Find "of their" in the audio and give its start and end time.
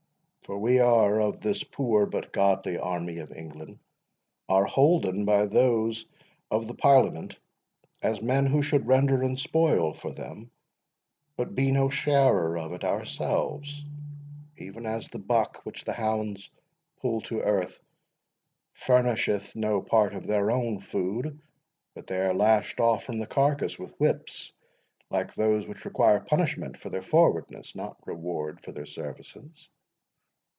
20.13-20.51